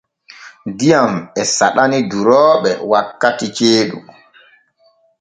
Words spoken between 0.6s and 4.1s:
Diyam e saɗani durooɓe wakkati ceeɗu.